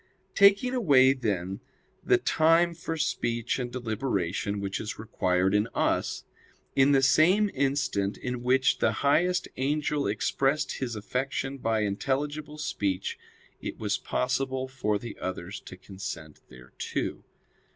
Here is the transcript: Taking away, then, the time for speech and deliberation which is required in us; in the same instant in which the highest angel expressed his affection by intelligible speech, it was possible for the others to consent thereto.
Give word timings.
Taking 0.33 0.73
away, 0.73 1.13
then, 1.13 1.59
the 2.03 2.17
time 2.17 2.73
for 2.73 2.97
speech 2.97 3.59
and 3.59 3.71
deliberation 3.71 4.59
which 4.59 4.79
is 4.79 4.97
required 4.97 5.53
in 5.53 5.67
us; 5.75 6.23
in 6.75 6.91
the 6.91 7.03
same 7.03 7.51
instant 7.53 8.17
in 8.17 8.41
which 8.41 8.79
the 8.79 8.91
highest 9.05 9.47
angel 9.57 10.07
expressed 10.07 10.79
his 10.79 10.95
affection 10.95 11.59
by 11.59 11.81
intelligible 11.81 12.57
speech, 12.57 13.19
it 13.61 13.77
was 13.77 13.99
possible 13.99 14.67
for 14.67 14.97
the 14.97 15.19
others 15.19 15.59
to 15.59 15.77
consent 15.77 16.39
thereto. 16.49 17.23